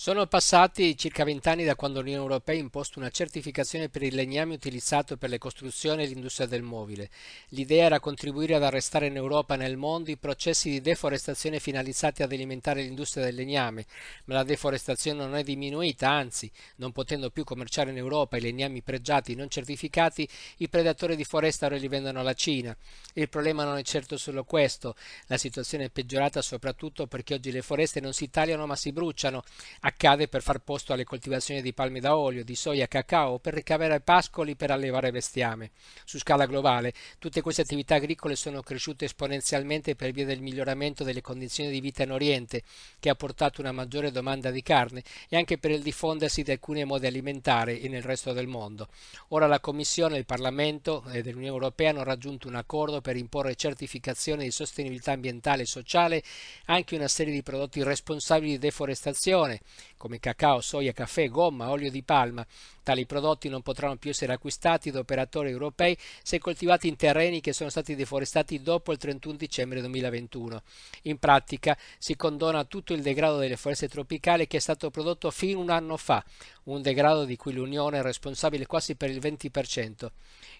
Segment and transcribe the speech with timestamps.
[0.00, 4.54] Sono passati circa vent'anni da quando l'Unione Europea ha imposto una certificazione per il legname
[4.54, 7.10] utilizzato per le costruzioni e l'industria del mobile.
[7.48, 12.22] L'idea era contribuire ad arrestare in Europa e nel mondo i processi di deforestazione finalizzati
[12.22, 13.86] ad alimentare l'industria del legname,
[14.26, 18.82] ma la deforestazione non è diminuita, anzi, non potendo più commerciare in Europa i legnami
[18.82, 20.28] pregiati non certificati,
[20.58, 22.74] i predatori di foresta ora li vendono alla Cina.
[23.14, 24.94] Il problema non è certo solo questo,
[25.26, 29.42] la situazione è peggiorata soprattutto perché oggi le foreste non si tagliano ma si bruciano
[29.88, 34.00] accade per far posto alle coltivazioni di palme da olio, di soia cacao, per ricavare
[34.00, 35.72] pascoli per allevare bestiame.
[36.04, 41.20] Su scala globale, tutte queste attività agricole sono cresciute esponenzialmente per via del miglioramento delle
[41.20, 42.62] condizioni di vita in Oriente,
[43.00, 46.84] che ha portato una maggiore domanda di carne, e anche per il diffondersi di alcuni
[46.84, 48.88] modi alimentari nel resto del mondo.
[49.28, 54.44] Ora la Commissione, il Parlamento e l'Unione Europea hanno raggiunto un accordo per imporre certificazioni
[54.44, 56.22] di sostenibilità ambientale e sociale
[56.66, 59.60] anche una serie di prodotti responsabili di deforestazione,
[59.96, 62.46] come cacao, soia, caffè, gomma, olio di palma.
[62.82, 67.52] Tali prodotti non potranno più essere acquistati da operatori europei se coltivati in terreni che
[67.52, 70.62] sono stati deforestati dopo il 31 dicembre 2021.
[71.02, 75.60] In pratica si condona tutto il degrado delle foreste tropicali che è stato prodotto fino
[75.60, 76.24] un anno fa,
[76.72, 80.08] un degrado di cui l'Unione è responsabile quasi per il 20%.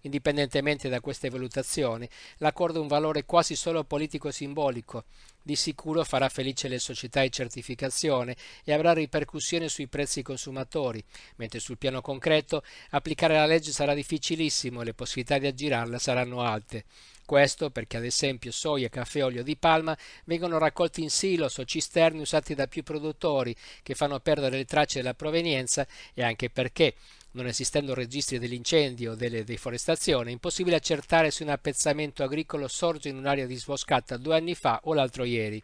[0.03, 5.05] Indipendentemente da queste valutazioni, l'accordo ha un valore quasi solo politico-simbolico.
[5.43, 11.03] Di sicuro farà felice le società di certificazione e avrà ripercussioni sui prezzi consumatori,
[11.37, 16.43] mentre sul piano concreto applicare la legge sarà difficilissimo e le possibilità di aggirarla saranno
[16.43, 16.85] alte.
[17.29, 21.67] Questo perché ad esempio soia, caffè e olio di palma vengono raccolti in silos o
[21.67, 26.95] cisterni usati da più produttori che fanno perdere le tracce della provenienza e anche perché
[27.33, 33.11] non esistendo registri dell'incendio o delle deforestazioni, è impossibile accertare se un appezzamento agricolo sorge
[33.11, 35.63] in un'area disboscata due anni fa o l'altro ieri.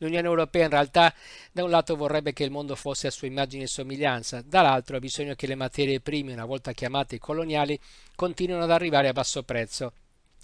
[0.00, 1.14] L'Unione Europea in realtà
[1.50, 5.00] da un lato vorrebbe che il mondo fosse a sua immagine e somiglianza, dall'altro ha
[5.00, 7.80] bisogno che le materie prime, una volta chiamate coloniali,
[8.14, 9.94] continuino ad arrivare a basso prezzo.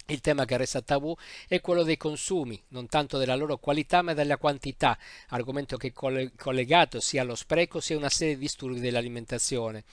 [0.07, 1.15] Il tema che resta tabù
[1.47, 4.95] è quello dei consumi, non tanto della loro qualità ma della quantità,
[5.29, 9.83] argomento che è collegato sia allo spreco sia a una serie di disturbi dell'alimentazione.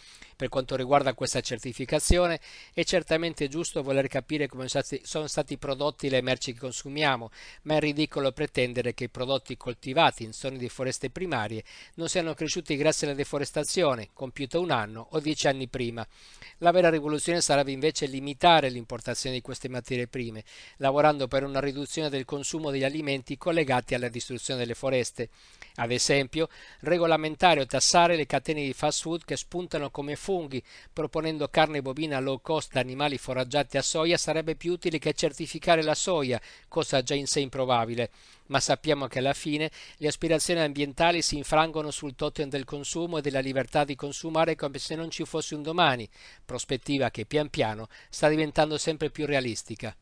[0.42, 2.41] Per quanto riguarda questa certificazione,
[2.75, 7.30] è certamente giusto voler capire come sono stati prodotti le merci che consumiamo,
[7.62, 11.62] ma è ridicolo pretendere che i prodotti coltivati in zone di foreste primarie
[11.94, 16.04] non siano cresciuti grazie alla deforestazione, compiuta un anno o dieci anni prima.
[16.59, 20.42] La vera rivoluzione sarebbe invece limitare l'importazione di queste materie prime,
[20.78, 25.28] lavorando per una riduzione del consumo degli alimenti collegati alla distruzione delle foreste.
[25.76, 26.48] Ad esempio,
[26.80, 31.82] regolamentare o tassare le catene di fast food che spuntano come funghi funghi, proponendo carne
[31.82, 36.41] bovina low cost da animali foraggiati a soia sarebbe più utile che certificare la soia,
[36.69, 38.10] cosa già in sé improbabile.
[38.47, 43.21] Ma sappiamo che alla fine le aspirazioni ambientali si infrangono sul totem del consumo e
[43.21, 46.09] della libertà di consumare come se non ci fosse un domani,
[46.44, 49.94] prospettiva che pian piano sta diventando sempre più realistica.